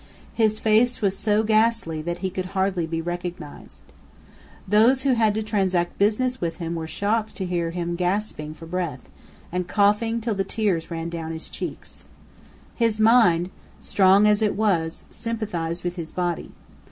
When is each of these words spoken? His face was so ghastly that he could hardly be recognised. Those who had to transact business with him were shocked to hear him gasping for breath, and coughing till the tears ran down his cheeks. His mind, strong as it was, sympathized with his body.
His 0.33 0.57
face 0.57 0.99
was 0.99 1.15
so 1.15 1.43
ghastly 1.43 2.01
that 2.01 2.17
he 2.25 2.31
could 2.31 2.47
hardly 2.57 2.87
be 2.87 3.03
recognised. 3.03 3.83
Those 4.67 5.03
who 5.03 5.13
had 5.13 5.35
to 5.35 5.43
transact 5.43 5.99
business 5.99 6.41
with 6.41 6.55
him 6.55 6.73
were 6.73 6.87
shocked 6.87 7.35
to 7.35 7.45
hear 7.45 7.69
him 7.69 7.95
gasping 7.95 8.55
for 8.55 8.65
breath, 8.65 9.07
and 9.51 9.67
coughing 9.67 10.19
till 10.19 10.33
the 10.33 10.43
tears 10.43 10.89
ran 10.89 11.09
down 11.09 11.31
his 11.31 11.49
cheeks. 11.49 12.05
His 12.73 12.99
mind, 12.99 13.51
strong 13.79 14.25
as 14.25 14.41
it 14.41 14.55
was, 14.55 15.05
sympathized 15.11 15.83
with 15.83 15.97
his 15.97 16.11
body. 16.11 16.49